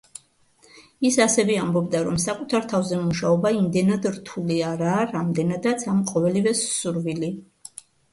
[1.07, 7.31] ის ასევე ამბობდა, რომ საკუთარ თავზე მუშაობა იმდენად რთული არაა, რამდენადაც ამ ყოველივეს სურვილი.